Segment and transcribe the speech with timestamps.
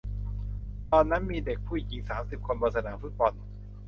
[0.91, 3.33] ตอนนั้นมีเด็กผู้หญิงสามสิบคนบนสนามฟุตบอล